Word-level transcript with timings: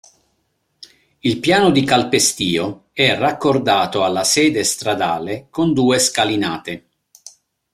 Il 1.19 1.37
piano 1.39 1.69
di 1.69 1.83
calpestio 1.83 2.87
è 2.91 3.15
raccordato 3.15 4.03
alla 4.03 4.23
sede 4.23 4.63
stradale 4.63 5.45
con 5.51 5.73
due 5.75 5.99
scalinate. 5.99 6.87